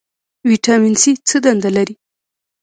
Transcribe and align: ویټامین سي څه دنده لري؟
ویټامین 0.49 0.95
سي 1.01 1.11
څه 1.27 1.37
دنده 1.45 1.69
لري؟ 1.77 1.95